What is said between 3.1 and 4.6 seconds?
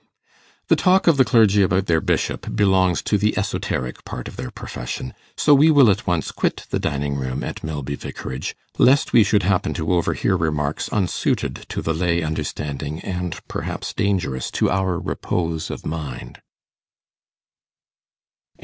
the esoteric part of their